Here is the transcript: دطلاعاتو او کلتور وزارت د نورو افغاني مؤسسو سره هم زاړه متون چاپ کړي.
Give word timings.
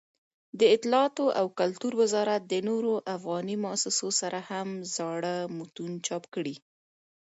دطلاعاتو 0.63 1.25
او 1.39 1.45
کلتور 1.59 1.93
وزارت 2.01 2.41
د 2.47 2.53
نورو 2.69 2.93
افغاني 3.15 3.55
مؤسسو 3.63 4.07
سره 4.21 4.39
هم 4.49 4.69
زاړه 4.95 5.35
متون 5.57 5.91
چاپ 6.07 6.23
کړي. 6.33 6.55